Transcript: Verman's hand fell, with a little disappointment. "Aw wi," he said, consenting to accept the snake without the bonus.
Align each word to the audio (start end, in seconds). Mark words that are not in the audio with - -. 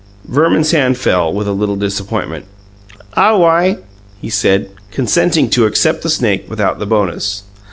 Verman's 0.27 0.71
hand 0.71 0.97
fell, 0.97 1.31
with 1.31 1.47
a 1.47 1.51
little 1.51 1.75
disappointment. 1.75 2.45
"Aw 3.15 3.33
wi," 3.33 3.77
he 4.19 4.31
said, 4.31 4.71
consenting 4.89 5.47
to 5.51 5.67
accept 5.67 6.01
the 6.01 6.09
snake 6.09 6.49
without 6.49 6.79
the 6.79 6.87
bonus. 6.87 7.43